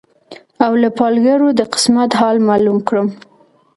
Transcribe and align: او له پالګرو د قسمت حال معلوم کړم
او 0.65 0.71
له 0.81 0.89
پالګرو 0.97 1.49
د 1.59 1.61
قسمت 1.73 2.11
حال 2.19 2.37
معلوم 2.47 2.77
کړم 2.87 3.07